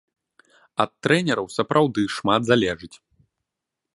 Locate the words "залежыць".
2.51-2.93